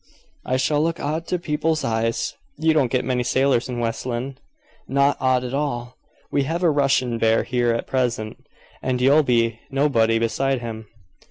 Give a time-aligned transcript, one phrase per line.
[0.43, 2.33] "I shall look odd to people's eyes.
[2.57, 4.39] You don't get many sailors in West Lynne."
[4.87, 5.95] "Not odd at all.
[6.31, 8.47] We have a Russian bear here at present,
[8.81, 10.87] and you'll be nobody beside him."